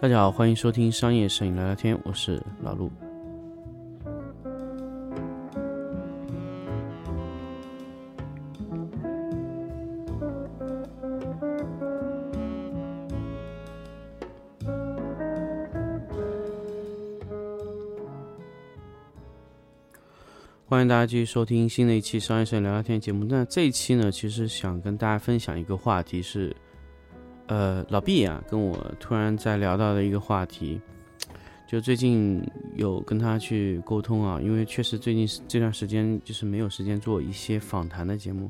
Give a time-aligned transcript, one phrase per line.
[0.00, 2.90] 大家好，欢迎收听商业摄影聊聊天，我是老陆。
[20.64, 23.26] 欢迎大家继续收听新的一期商业摄影聊聊天节目。
[23.28, 26.56] 那这一期呢，其实想跟大家分享一个话题是。
[27.50, 30.80] 呃，老毕啊，跟我突然在聊到的一个话题，
[31.66, 32.40] 就最近
[32.76, 38.48] 有跟他去沟通啊，因为确实最近这段时间就是没有时间做一些访谈的节目，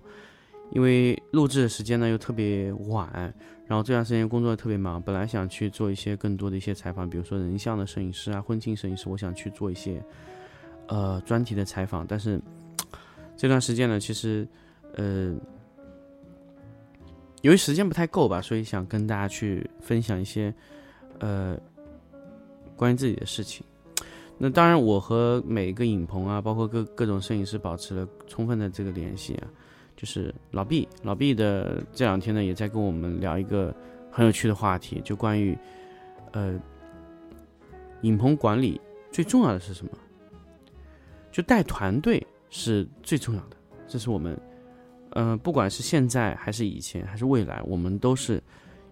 [0.72, 3.10] 因为录制的时间呢又特别晚，
[3.66, 9.98] 然后这段时间工作特别忙，本来想去做一些更多的一些采访，比如说人像的摄影师啊、婚庆摄影师，我想去做一些
[10.88, 12.38] 呃专题的采访，但是
[13.34, 14.46] 这段时间呢，其实
[14.94, 15.34] 呃。
[17.42, 20.52] 由于时间不太够吧，所以想跟大家去分享一些，
[21.20, 21.58] 呃，
[22.76, 23.64] 关于自己的事情。
[24.36, 29.48] 那当然，我和每一个影棚啊，包括各各种摄影师保持了充分的这个联系啊。
[29.96, 33.74] 就是老毕，老毕的这两天呢，也在跟我们聊一个
[34.10, 35.56] 很有趣的话题，就关于，
[36.32, 36.58] 呃，
[38.02, 39.92] 影棚管理最重要的是什么？
[41.30, 44.38] 就带团队是最重要的，这是我们。
[45.12, 48.42] 嗯，不管是现在还是以前还是未来，我们都是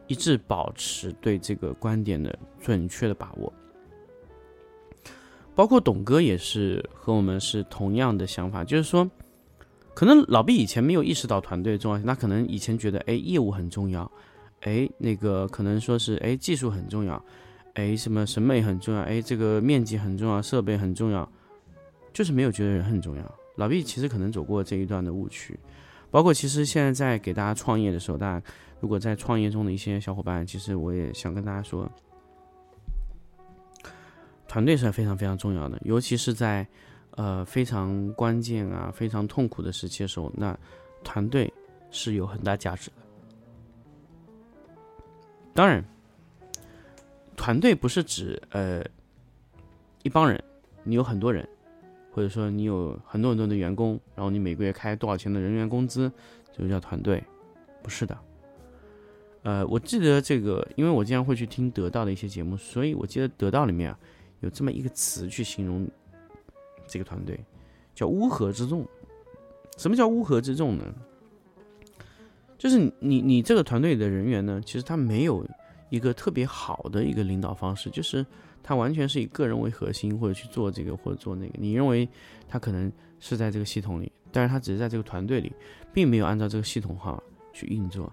[0.06, 3.52] 一致保持对这个观点的准确的把握。
[5.54, 9.10] 包括董哥也是和我们是同样的想法，就是说，
[9.92, 14.08] 可能老毕以前没有意识到团队重要性，他可能以前觉得，哎，业务很重要，
[14.60, 17.20] 哎，那个可能说是，哎，技术很重要，
[17.74, 21.28] 哎，什么审美很重要，哎，这个面积很重要，设备很重要，
[22.12, 23.34] 就是没有觉得人很重要。
[23.56, 25.58] 老毕其实可能走过这一段的误区。
[26.10, 28.46] 包括其实现在在给大家创业的时候，大家
[28.80, 31.90] 如果在创业中的一些小伙伴，其实我也想跟大家说，
[34.46, 36.66] 团队是非常非常重要的，尤其是在
[37.10, 40.58] 呃非常关键啊、非常痛苦的时期的时候，那
[41.04, 41.52] 团队
[41.90, 42.96] 是有很大价值的。
[45.52, 45.84] 当然，
[47.36, 48.82] 团队不是指呃
[50.04, 50.42] 一帮人，
[50.84, 51.46] 你有很多人。
[52.18, 56.10] 或者说你有很多很多的员工，然后你每个月开多少钱的人员工资，
[56.52, 57.22] 就叫团队，
[57.80, 58.18] 不是的。
[59.44, 63.96] 呃，我记得这个，因为我经常会去听得到的一些节目，所以我记得得到里面啊
[64.40, 65.88] 有这么一个词去形容
[66.88, 67.38] 这个团队，
[67.94, 68.84] 叫乌合之众。
[69.76, 70.84] 什么叫乌合之众呢？
[72.58, 75.46] 就是你你这个团队的人员呢，其实他没有
[75.90, 78.24] 一个特别好的一个领导方式，就是。
[78.60, 81.54] 他完全是以个人为核心，或者去做这个或者做那个。
[81.56, 82.06] 你认为
[82.46, 85.50] 他可能是在这个系统里，但是他只是在这个团队里，
[85.90, 88.12] 并没有按照这个系统化去运作。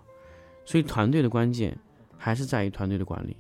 [0.64, 1.78] 所以团队的关键
[2.16, 3.36] 还是在于团队的管理、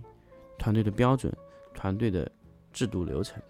[0.57, 1.31] 团队的标准、
[1.73, 2.29] 团队的
[2.73, 3.41] 制度流程。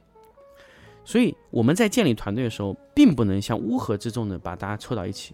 [1.04, 5.34] 所以我们在建立团队的时候，并不能像乌合之众的把大家凑到一起。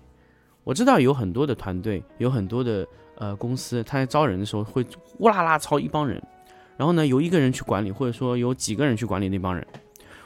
[0.63, 2.87] 我知道有很多的团队，有很多的
[3.21, 4.83] 呃公司，他在招人的时候会
[5.15, 6.19] 呼啦啦招一帮人。
[6.75, 9.65] 然后呢，由一个人去管理，或者说由几个人去管理那帮人。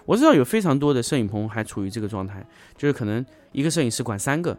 [0.06, 2.46] 我知道有非常多的摄影棚还处于这个状态，
[2.78, 4.58] 就是可能一个摄影师管三个，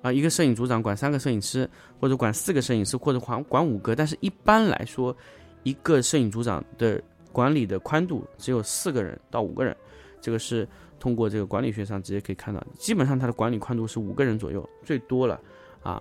[0.00, 1.68] 啊，一个摄影组长管三个摄影师，
[2.00, 3.94] 或者管四个摄影师，或者管管五个。
[3.94, 5.14] 但是一般来说，
[5.62, 6.98] 一个摄影组长的
[7.32, 9.76] 管理的宽度只有四个人到五个人，
[10.22, 10.66] 这个是
[10.98, 15.38] 通过这个管理学上直接可以看到，基本上他的管理宽度是五个人左右，最多了
[15.82, 16.00] 啊。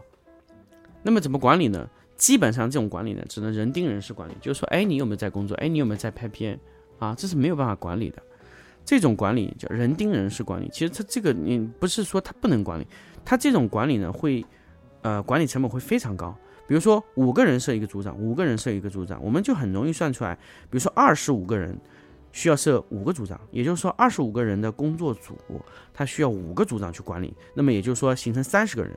[1.08, 1.90] 那么怎么管理呢？
[2.18, 5.56] 基本上这种管理呢，只能人盯人式管理，就是说，哎，你有没有在工作？
[5.56, 6.60] 哎，你有没有在拍片？
[7.00, 8.22] 啊，这是没有办法管理的。
[8.84, 10.70] 这种管理叫人盯人式管理。
[10.70, 12.86] 其实它这个你不是说它不能管理，
[13.24, 14.46] 它这种管理呢会，
[15.02, 16.38] 呃，管理成本会非常高。
[16.68, 20.36] 比如说五个人设一个组长，五个人设一个组长，我们就很容易算出来。
[20.70, 21.80] 比如说二十五个人
[22.34, 25.38] 需要设五个组长，也就是说二十五个人的工作组，
[25.94, 27.34] 他需要五个组长去管理。
[27.54, 28.92] 那么也就是说形成三十个人。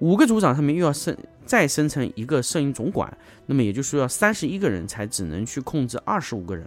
[0.00, 1.16] 五个组长，他们又要生
[1.46, 3.16] 再生成一个摄影总管，
[3.46, 6.66] 那么也就是说要三十一个人才只能去控制二十五个人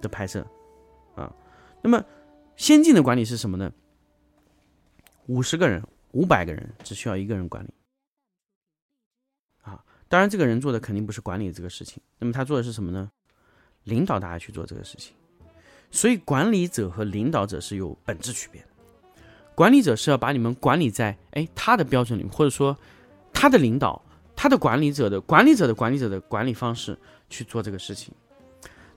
[0.00, 0.46] 的拍摄，
[1.16, 1.34] 啊，
[1.82, 2.04] 那么
[2.56, 3.72] 先进的管理是什么呢？
[5.26, 7.70] 五十个人、五百个人只需要一个人管理，
[9.62, 13.10] 啊，当然这个人做的肯定不是管理这个事情，那么他做的是什么呢？
[13.84, 15.14] 领导大家去做这个事情，
[15.90, 18.68] 所以管理者和领导者是有本质区别的。
[19.54, 22.76] 管理者是要把你们管理在哎他的标准里，或者说
[23.32, 24.00] 他的领导、
[24.34, 26.98] 他的管理者的管理者的管理者的管理方式
[27.30, 28.12] 去做这个事情。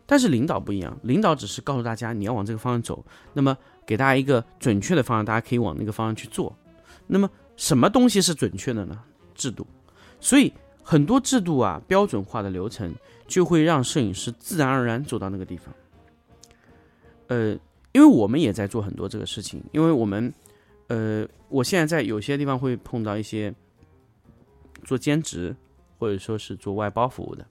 [0.06, 3.56] 但是领导不一样，领导只是告诉大家你要往这个方向走，那么
[3.86, 6.56] 给大家一个准确的方向，大家可以往那个方向去做。
[7.06, 8.98] 那么什么东西是准确的呢？
[9.36, 9.68] 制度。
[10.20, 10.52] 所以
[10.82, 12.94] 很多制度啊、标准化的流程，
[13.28, 15.74] 就会让摄影师自然而然走到那个地方。
[17.28, 17.52] 呃，
[17.92, 20.34] 因为我们也在做很多这个事情，因为我们，
[20.88, 23.54] 呃，我现在在有些地方会碰到一些
[24.84, 25.56] 做兼职
[26.00, 27.46] 或者说是做外包服务的，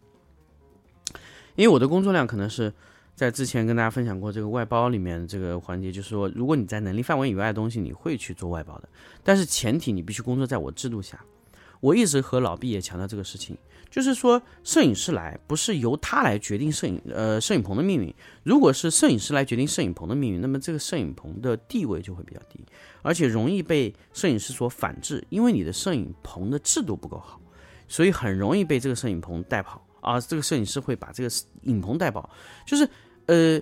[1.54, 2.72] 因为我的工作量可能是
[3.14, 8.88] 在之前跟大家分享过这个外包里面这个环节，就是说，如果你在能力范围以外的东西，你会去做外包的，
[9.22, 11.22] 但是前提你必须工作在我制度下。
[11.80, 13.56] 我一直和老毕也强调这个事情，
[13.96, 18.14] 就是说，摄影师来不是由他来决定摄影呃摄影棚的命运。
[18.42, 22.60] 如果是摄影师来决定摄影棚的命运，那么这个摄影棚的地位就会比较低，
[23.00, 27.40] 而且容易被摄影师所反制，因为你的摄影棚的制度不够好，
[27.88, 30.20] 所以很容易被这个摄影棚带跑啊。
[30.20, 31.30] 这个摄影师会把这个
[31.62, 32.28] 影棚带跑，
[32.66, 32.86] 就是
[33.24, 33.58] 呃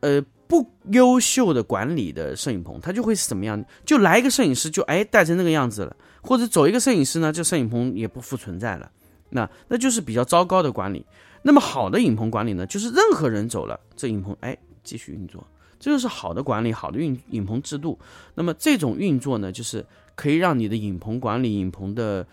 [0.00, 3.64] 呃不优秀的管理的摄影棚，他就会是怎么样？
[3.84, 5.96] 就来一个摄影师就哎带成那个样子了。
[6.22, 8.90] 或者走一个摄影师呢，这摄影棚也不复存在了，
[9.36, 11.04] 那那就是比较糟糕的管理。
[11.42, 15.46] 那么好的影棚管理呢，就是任何人走了，这影棚哎继续运作，
[15.78, 17.96] 这就是好的管理，好的运影棚制度。
[18.34, 19.84] 那么这种运作呢，就是
[20.14, 22.26] 可以让你的影棚管理、影棚的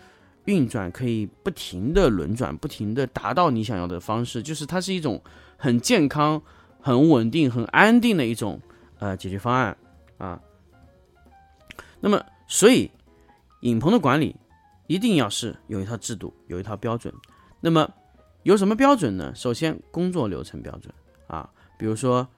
[0.46, 5.22] 运转可以不停的轮转，不停的达到你想要的方式，就是它是一种
[5.56, 6.40] 很健康、
[6.80, 8.60] 很稳定、很安定的一种
[8.98, 9.76] 呃解决方案
[10.18, 10.40] 啊。
[12.00, 12.90] 那么所以。
[13.60, 14.36] 影棚的管理
[14.86, 17.12] 一定要是有一套制度，有一套标准。
[17.60, 17.90] 那么
[18.42, 19.32] 有什么标准呢？
[19.34, 20.92] 首先，工作流程标准
[21.26, 21.48] 啊，
[21.78, 22.28] 比如说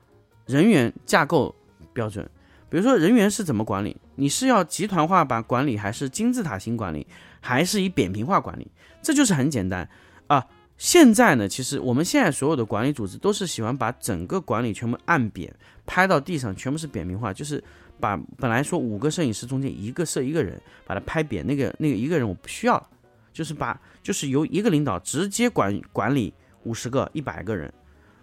[0.47, 1.55] 人员架构
[1.93, 2.29] 标准，
[2.69, 7.07] 比如说人员是怎么管理，你是要集团化把管理，还是金字塔型管理，
[7.41, 8.71] 还是以扁平化管理？
[9.03, 9.89] 这就是很简单
[10.29, 10.47] 啊。
[10.79, 15.53] 现在呢，其实我们现在所有的管理组织都是喜欢把整个管理全部按扁，
[15.85, 17.63] 拍到地上全部是扁平化，就是。
[17.99, 22.89] 把本来说五个摄影师中间一个摄一个人，把它拍扁，那个那个一个人我不需要了，
[23.33, 26.33] 就是把就是由一个领导直接管管理
[26.65, 27.73] 五十个一百个人，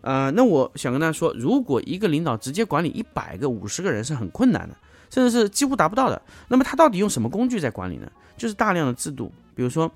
[0.02, 4.76] 呃，那我想跟大家说，如果一个领导直接管理一百个五十个人是很困难的，
[5.10, 6.22] 甚至是几乎达不到的。
[6.48, 8.12] 那么他到底用什么工具在管理呢？
[8.38, 9.92] 就是大量的制度，比如说。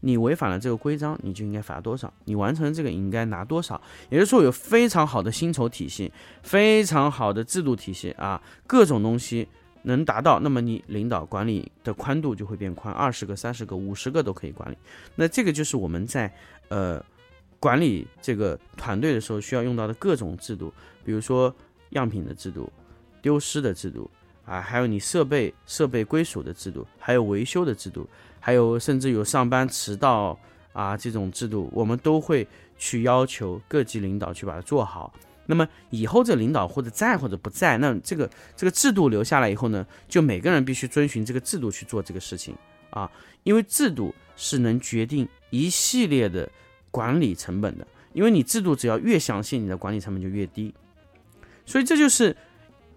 [0.00, 2.12] 你违反了这个规章，你就应该罚多少？
[2.24, 3.80] 你完成这个应该拿多少？
[4.08, 6.10] 也就是说，有非常好的薪酬体系，
[6.42, 9.46] 非常好的制度体系啊，各种东西
[9.82, 14.76] 能达到，那么你领导管理的宽度就会变宽，二十个、三十个、五十个都可以管理。
[15.14, 16.32] 那这个就是我们在
[16.68, 17.04] 呃
[17.58, 20.72] 管理这个团队的时候需要用到的各种制度，
[21.04, 21.54] 比如说
[21.90, 22.72] 样品的制度、
[23.20, 24.10] 丢失的制度
[24.46, 28.08] 啊，还有你设备设备归属的制度，还有维修的制度。
[28.40, 30.36] 还有甚至有上班迟到
[30.72, 35.12] 啊这种制度，我们都会去要求各级领导去把它做好。
[35.46, 42.54] 那么以后这领导或者在或者不在，那这个这个制度留下来以后呢，就每个人必须遵循这个制度去做这个事情
[42.90, 43.10] 啊，
[43.42, 46.48] 因为制度是能决定一系列的
[46.90, 47.86] 管理成本的。
[48.12, 50.74] 因为你制度只要越详细，你的管理成本就越低。
[51.64, 52.36] 所以这就是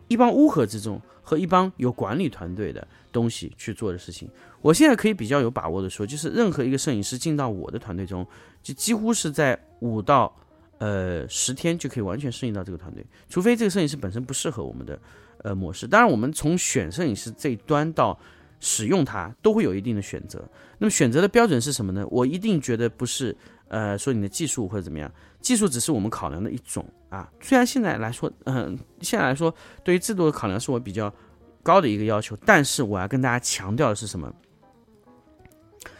[0.08, 4.30] 一帮乌合之众和一帮有管理团队的东西去做的事情。
[4.62, 8.28] 我现在可以比较有把握的说，就是任何一个摄影师进到我的团队中，
[8.62, 10.34] 就几乎是在五到
[10.78, 15.00] 呃十天就可以完全适应到这个团队，除非这个摄影师本身不适合我们的
[15.40, 15.88] 呃模式。
[15.88, 18.18] 当然，我们从选摄影师这一端到
[18.66, 20.42] 使用它，都会有一定的选择。
[20.78, 22.08] 那么选择的标准是什么呢？
[22.10, 23.36] 我一定觉得不是
[23.68, 27.30] 呃说你的技术或者怎么样，技术只是我们考量的一种啊。
[27.42, 29.54] 虽然现在来说，嗯，现在来说
[29.84, 31.14] 对于制度的考量是我比较
[31.62, 34.34] 高的一个要求，但是我要跟大家强调的是什么？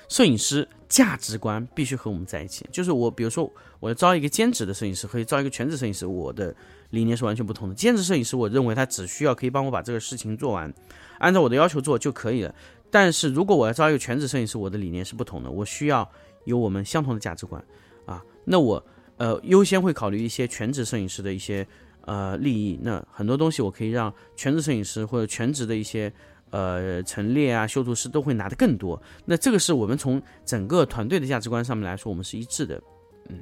[0.08, 2.66] 摄影师价值观必须和我们在一起。
[2.72, 6.56] 就是我，比如说，我要招一个兼职的摄影师，和招一个全职摄影师，我的
[6.94, 7.76] 理念是完全不同的。
[7.76, 10.74] 兼职摄影师，我认为他只需要可以帮我把这个事情做完，
[11.20, 12.56] 按照我的要求做就可以了。
[12.90, 16.10] 但是如果我要招一个全职摄影师，我的理念是不同的，我需要
[16.46, 17.62] 有我们相同的价值观
[18.06, 18.24] 啊。
[18.46, 18.84] 那我
[19.18, 21.68] 呃优先会考虑一些全职摄影师的一些
[22.06, 22.80] 呃利益。
[22.82, 26.14] 那很多东西我可以让全职摄影师或者全职的一些。
[26.54, 29.02] 呃，陈列啊，修图师都会拿的更多。
[29.26, 32.80] 那这个是我们从整个团队的价值观上面来说，我们是一致的。
[33.28, 33.40] 嗯，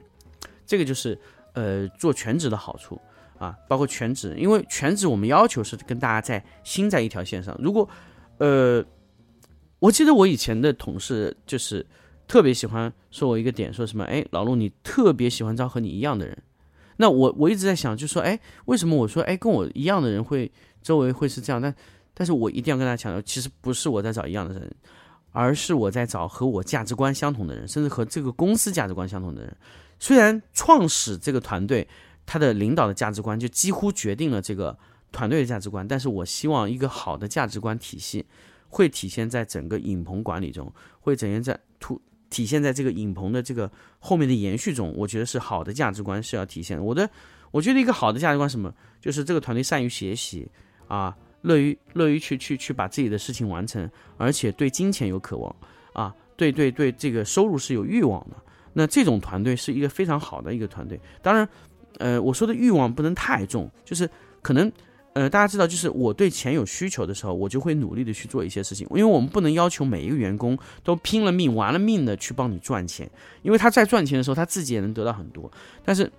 [0.65, 1.19] 这个就是
[1.51, 2.97] 呃做全职的好处
[3.41, 7.57] 啊，包括全职，因为全职我们要求是跟大家在心在一条线上。
[7.59, 7.89] 如果
[8.37, 8.85] 呃，
[9.79, 11.83] 我记得我以前的同事就是
[12.27, 16.37] 特别喜欢说我一个点，说什么哎，老陆你特别喜欢招和你一样的人。
[16.97, 20.51] 那我我一直在想，就说哎，为什么我说哎跟我一样的人会
[20.83, 21.59] 周围会是这样？
[21.59, 21.73] 但
[22.13, 24.71] 但是我一定要跟大家强调，其实不是我在找一样的人，
[25.31, 29.57] 而是我在找和我价值观相同的人，甚至和这个公司价值观相同的人。
[29.97, 31.87] 虽然创始这个团队
[32.31, 34.77] 他的领导的价值观就几乎决定了这个
[35.11, 38.25] 团队的价值观，但是我希望一个好的价值观体系
[38.69, 40.71] 会体现在整个影棚管理中，
[41.01, 43.69] 会体现在突体现在这个影棚的这个
[43.99, 46.81] 后面的延续中，我觉得是好的价值观是要体现。
[46.81, 47.09] 我的，
[47.51, 50.49] 我觉得一个好的价值观什么，就是这个团队善于学习
[50.87, 55.53] 啊，乐于乐于去去去把自己的事情完成，而且对金钱有渴望
[55.91, 58.37] 啊，对对对，这个收入是有欲望的。
[58.73, 60.97] 那这种团队是一个非常好的一个团队。
[61.21, 61.45] 当然，
[61.99, 64.09] 呃，我说的欲望不能太重，就是
[64.41, 64.71] 可能。
[65.13, 75.51] 呃，大家知道，就是我对钱有需求的时候，我就会努力的去做一些事情，因为我们不能要求每一个员工都拼了命、玩了命的去帮你赚钱，因为他在赚钱的时候，他自己也能得到很多。
[75.83, 76.09] 但是，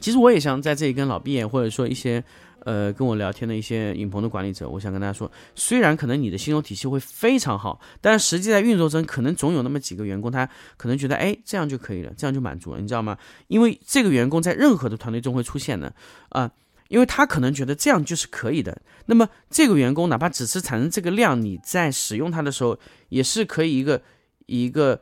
[0.00, 2.24] 其实我也想在这里跟老毕或者说一些
[2.66, 10.46] 呃跟我聊天的一些影棚的管理者，我想跟大家说，虽然可能你的薪酬体系会非常好，但实际在运作中，可能总有那么几个员工，他
[10.76, 13.16] 可能觉得，哎，这样就可以了，这样就满足了，你知道吗？
[13.46, 15.94] 因为这个员工在任何的团队中会出现的，
[16.30, 16.50] 啊。
[16.88, 24.00] 因为他可能觉得这样就是可以的，那么这个员工哪怕只是产生这个量，你在使用它的时候，也是可以一个
[24.46, 25.00] 一个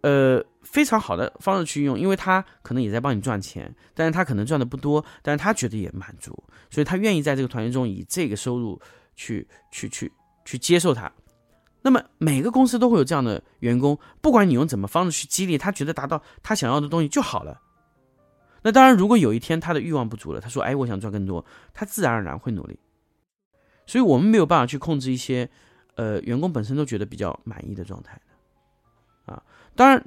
[0.00, 6.32] 呃非常好的方式去用，因为他可能也在帮你赚钱，但是他可能赚的不多，但是他觉得也满足，
[6.70, 8.80] 所以他愿意在这个团队中以这个收入
[9.14, 10.12] 去去去
[10.44, 11.10] 去接受它。
[11.82, 17.60] 那么每个公司都会有这样的员工，不管你用怎么方式去激励，他觉得达到他想要的东西就好了。
[18.62, 22.78] 那当然，如果有一天他的欲望不足了，他说：“哎，我想赚更多。”他自然而然会努力。
[23.84, 25.50] 所以，我们没有办法去控制一些，
[25.96, 28.16] 呃，员工本身都觉得比较满意的状态
[29.26, 29.42] 啊，
[29.74, 30.00] 当然，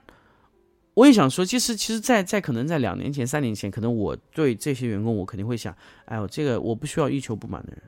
[0.96, 5.76] 我也想说，其实，其实，在在可能在两年前、三年前，可能我对这些员工，我肯定会想
[6.06, 7.82] ：“哎呦，这个我不需要欲求不满的人。”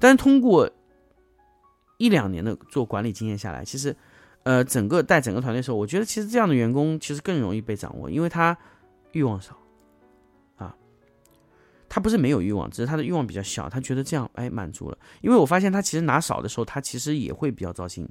[0.00, 0.68] 但是通过
[1.96, 3.96] 一两年的做管理经验下来，其实，
[4.42, 8.56] 呃，整个带整个团队的时候，我觉得其实这样的员工其实更容易被掌握，因为他
[9.12, 9.56] 欲望少
[10.56, 10.74] 啊。
[11.88, 14.98] 他不是没有欲望，只是他的欲望比较小，他觉得这样哎满足了。
[15.20, 18.08] 因为我发现他其实拿少的时候，他其实也会比较糟心，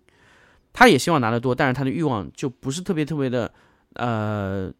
[0.71, 3.53] 他也希望拿得多，但是他的欲望就不是特别特别的
[3.95, 4.73] 呃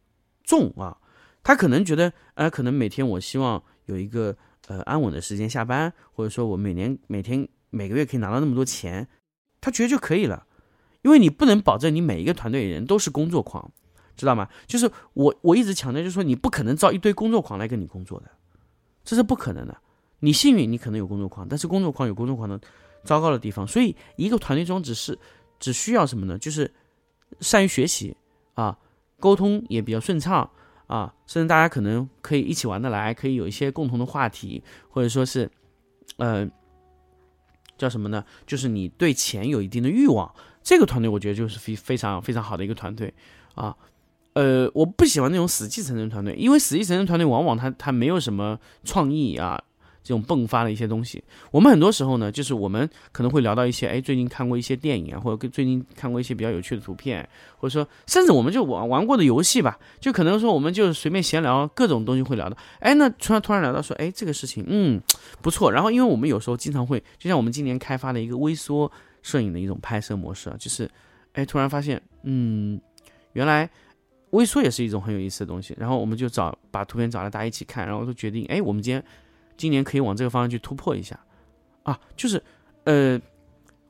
[0.43, 0.97] 重啊。
[1.43, 4.35] 他可能觉得呃，可能每天我希望有一个
[4.67, 9.07] 呃安稳的时间下班，或者说我每年每天每个月可以拿到那么多钱，
[9.59, 10.47] 他觉得就可以了。
[11.01, 13.69] 因为你不能保证你每一个团队人都是工作狂，
[14.15, 14.47] 知道吗？
[14.67, 18.31] 就是我我一直强调，就是说你不可能招一堆工作狂来跟你工作的。
[19.03, 19.77] 这是不可能的。
[20.19, 22.57] 你幸运，你可能有工作狂，但是工作狂有工作狂的
[23.03, 23.67] 糟糕的地方。
[23.67, 25.19] 所以，一个团队中只是
[25.59, 26.39] 只需要什么呢？
[26.39, 26.73] 就是
[27.41, 28.15] 善于学习
[28.53, 28.79] 啊，
[29.23, 30.49] 沟通也比较顺畅
[30.87, 35.49] 啊，甚至大家可能可以一起玩得来，可以有一些共同的话题，或者说是，
[36.17, 36.45] 呃，
[37.77, 38.25] 叫什么呢？
[38.45, 40.29] 就是你对钱有一定的欲望，
[40.61, 43.13] 这个团队我觉得就是非非常非常好的一个团队
[43.55, 43.73] 啊。
[44.33, 49.63] 呃，我不喜欢那种死气沉沉团队，因为死气沉沉团队往往他他没有什么创意啊，
[50.03, 51.23] 这种迸发的一些东西。
[51.49, 65.01] 我们很多时候呢，就是我们可能会聊到一些，哎，最近看过一些电影啊，或者跟最近看过一些比较有趣的图片，或者说甚至我们就玩玩过的游戏吧，就可能说我们就随便闲聊各种东西会聊到，哎，那突然突然聊到说，哎，这个事情，嗯，
[65.41, 65.71] 不错。
[65.71, 68.91] 然后因为我们有时候经常会，就像我们今年开发的一个微缩
[69.21, 70.89] 摄影的一种拍摄模式啊，就是，
[71.33, 72.79] 哎，突然发现，嗯，
[73.33, 73.69] 原来。
[74.33, 79.03] 微缩也是一种很有意思的东西，然后我们就找把图片找来大家一起看，然后就决定，哎，我们今天
[79.57, 81.19] 今年可以往这个方向去突破一下，
[81.83, 82.41] 啊，就是
[82.85, 83.19] 呃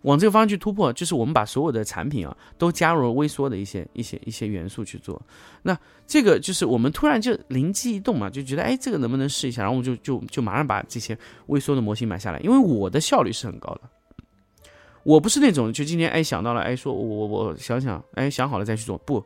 [0.02, 5.22] 往这个方向去突破，就是我们把所有的产品啊都加入了微缩的一些一些一些元素去做，
[5.62, 11.18] 那这个就是我们突然就灵机一动嘛，就觉得哎这个能不能试一下，然后我就就就马上把这些
[11.48, 13.82] 微缩的模型买下来，因为我的效率是很高的，
[15.04, 18.98] 我不是那种就今天哎想到了哎说我我想想哎想好了再去做。
[19.00, 19.24] 不。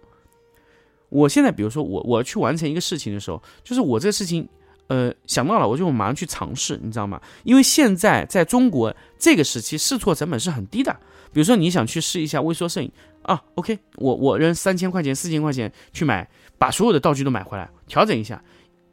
[1.09, 4.45] 我现在，比如说我我去完成一个事情的时候，就是我这个事情，
[4.87, 7.21] 呃，想到了，我就马上去尝试，你知道吗？
[7.43, 10.95] 因为现在在中国这个时期，试错成本是很低的。
[11.33, 12.89] 比如说你想去试一下微缩摄影
[13.21, 16.27] 啊，OK，我我扔三千块钱、四千块钱去买，
[16.57, 18.41] 把所有的道具都买回来，调整一下。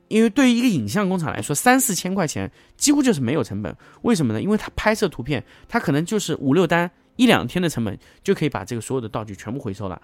[0.08, 3.74] 因为对于一个影像工厂来说，三四千块钱几乎就是没有成本。
[4.02, 4.42] 为什么呢？
[4.42, 10.00] 因为它拍摄图片，它可能就是五六单，一两天的成本就可以把这个所有的道具全部回收了，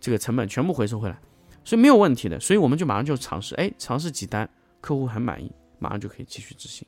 [0.00, 1.18] 这个成本全部回收回来。
[1.64, 4.48] 所以没有问题的，所以我们就马上就尝试，哎，尝试几单，
[4.80, 6.86] 客户很满意，马上就可以继续执行。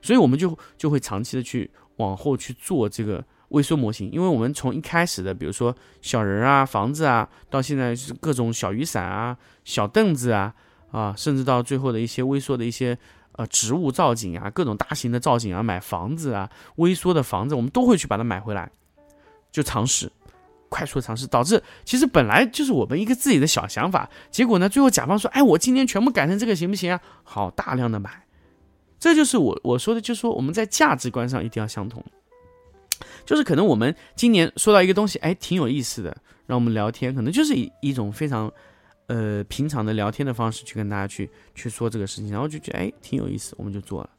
[0.00, 10.54] 所以我们就就会长期的去往后去做这个微缩模型，因为我们从一开始的，比如说小人啊、房子啊，到现在是各种小雨伞啊、小凳子啊，
[10.90, 12.96] 啊，甚至到最后的一些微缩的一些
[13.32, 18.70] 呃植物造景啊、各种大型的造景啊、买房子啊、微缩的房子，我们都会去把它买回来，
[19.50, 20.10] 就尝试。
[20.68, 28.26] 快速尝试导致，其实本来就是我们一个自己的小想法，结果呢，最后甲方说：“哎，我今天全部改成这个行不行啊？”好，大量的买，
[28.98, 32.04] 这就是我我说的，就是说我们在价值观上一定要相同。
[33.24, 38.50] 就是可能我们今年说到一个东西，哎，挺有意思的，让我们聊天，可能就是一一种非常
[39.08, 44.10] 呃平常的聊天的方式去跟大家去去说这个事情，然后就觉得哎挺有意思，我们就做了。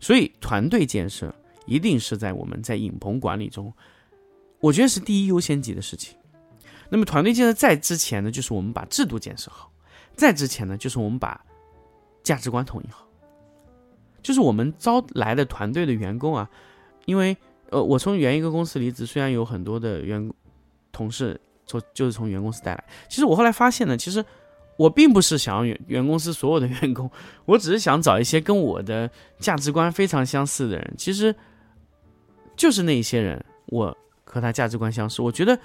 [0.00, 1.32] 所以团队建设
[1.66, 3.72] 一定是在我们在影棚管理中，
[4.60, 6.16] 我觉得是第一优先级的事情。
[6.88, 9.68] 那么团队建设在之前呢，就是我们把制度建设好；
[10.14, 11.44] 在之前呢，就是我们把
[12.22, 13.06] 价值观统一好。
[14.22, 16.48] 就是我们招来的团队的员工啊，
[17.04, 17.36] 因为
[17.70, 20.32] 呃，我从原一个公司离职，虽然有很多的员
[20.90, 24.24] 同事从就是从原公司带来，其实我后来发现呢，其实
[24.76, 27.10] 我并不是想要原原公司所有的员工，
[27.46, 30.94] 我只是想找一些跟我的价值观非常相似的人。
[30.96, 31.34] 其实
[32.56, 35.22] 就是那一些人，我和他价值观相似。
[35.22, 35.58] 我觉得。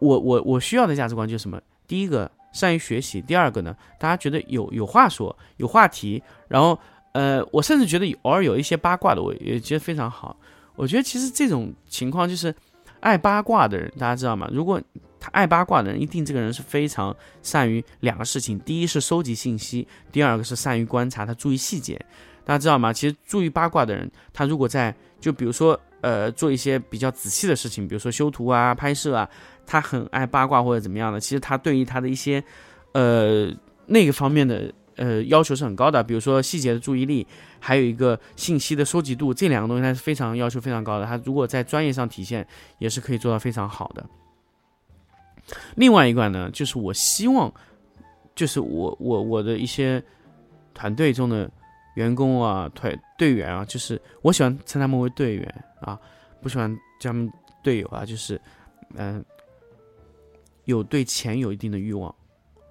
[0.00, 1.60] 我我我需要的价值观就是什么？
[1.88, 6.78] 第一个善于学习，第二个呢，大家觉得有有话说，有话题，然后
[7.14, 10.36] 呃，我甚至觉得偶尔有一些八卦的，我也觉得非常好。
[10.76, 12.54] 我觉得其实这种情况就是
[13.00, 14.48] 爱八卦的人，大家知道吗？
[14.52, 14.80] 如果
[15.18, 17.12] 他爱八卦的人，一定这个人是非常
[17.42, 22.00] 善于两个事情：第一是收集信息，第二个是善于观察，他注意细节。
[22.44, 22.92] 大家知道吗？
[22.92, 29.28] 其实注意八卦的人，他如果在就比如说呃做一些比较仔细的事情，比如说修图啊、拍摄啊。
[29.70, 32.42] 他很爱八卦或者怎么样的，其实他对于他的一些，
[32.92, 37.26] 呃，那个方面的呃要求是很高的，比如说细节的注意力，
[37.60, 41.04] 还有一个信息的收集度，这两个东西他是非常要求非常高的。
[41.04, 44.06] 他如果在专业上体现，也是可以做到非常好的。
[45.74, 47.52] 另外一个呢，就是我希望，
[48.34, 50.02] 就是我我我的一些
[50.72, 51.50] 团队中的
[51.94, 56.00] 员工啊、团队员啊，就是我喜欢称他们为队员啊，
[56.40, 58.40] 不喜欢叫他们队友啊，就是
[58.94, 59.24] 嗯。
[60.64, 62.14] 有对钱有一定的欲望，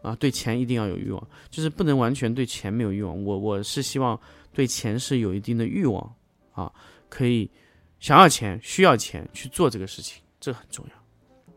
[0.04, 3.24] 啊，对钱一定要有欲望，就是不能完全对钱没有欲望。
[3.24, 4.22] 我我是希望
[4.54, 6.16] 对钱是有一定的欲望，
[6.52, 6.72] 啊，
[7.10, 7.50] 可以
[8.00, 11.56] 想要钱、需要钱去做这个事情，这很重要。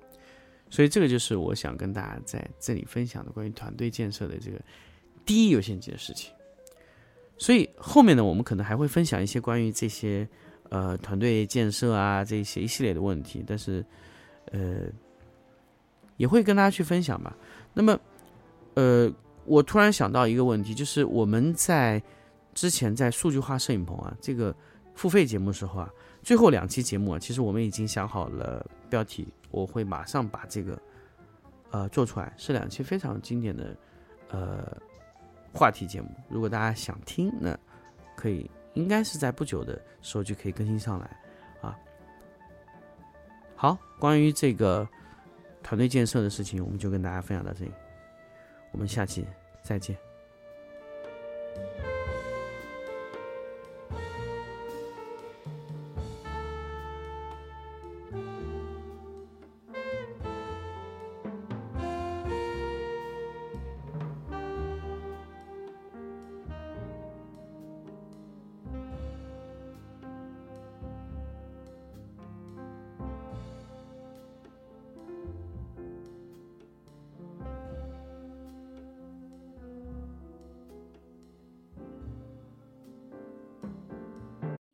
[0.71, 4.59] 所以这个就是我想跟大家在这里分享的关于团队建设的这个
[5.27, 6.33] 第一优先级的事情。
[7.41, 10.29] 所以后面呢，我们可能还会分享一些关于这些
[10.69, 13.85] 呃团队建设啊这些一系列的问题，但是
[14.53, 14.85] 呃。
[16.17, 17.35] 也会跟大家去分享吧。
[17.73, 17.99] 那么，
[18.75, 19.11] 呃，
[19.47, 22.03] 我突然想到一个问题，就是我们在
[22.53, 24.55] 之前在数据化摄影棚啊这个
[24.95, 25.91] 付费节目的时候啊，
[26.23, 30.79] 最后两期节目啊，其实我们已经想好了标题，我会马上把这个
[31.71, 33.75] 呃做出来，是两期非常经典的
[34.29, 34.77] 呃
[35.53, 36.09] 话题节目。
[36.29, 37.59] 如果大家想听，那
[38.17, 41.21] 可以应该是在不久的时候就可以更新上来
[41.61, 41.79] 啊。
[43.57, 44.89] 好，关于这个。
[45.63, 47.73] 团队建设的事情，我们就跟大家分享到这里，
[48.73, 49.27] 我们下期
[49.63, 49.95] 再见。